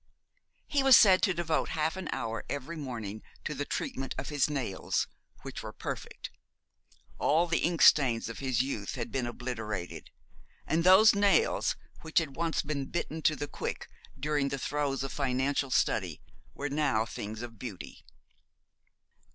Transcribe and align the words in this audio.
He 0.65 0.81
was 0.81 0.97
said 0.97 1.21
to 1.21 1.33
devote 1.35 1.69
half 1.69 1.95
an 1.95 2.09
hour 2.11 2.43
every 2.49 2.75
morning 2.75 3.21
to 3.43 3.53
the 3.53 3.65
treatment 3.65 4.15
of 4.17 4.29
his 4.29 4.49
nails, 4.49 5.05
which 5.43 5.61
were 5.61 5.71
perfect. 5.73 6.31
All 7.19 7.45
the 7.45 7.59
inkstains 7.59 8.27
of 8.27 8.39
his 8.39 8.63
youth 8.63 8.95
had 8.95 9.11
been 9.11 9.27
obliterated, 9.27 10.09
and 10.65 10.83
those 10.83 11.13
nails 11.13 11.75
which 12.01 12.17
had 12.17 12.35
once 12.35 12.63
been 12.63 12.85
bitten 12.87 13.21
to 13.21 13.35
the 13.35 13.47
quick 13.47 13.87
during 14.19 14.49
the 14.49 14.57
throes 14.57 15.03
of 15.03 15.13
financial 15.13 15.69
study 15.69 16.19
were 16.55 16.67
now 16.67 17.05
things 17.05 17.43
of 17.43 17.59
beauty. 17.59 18.03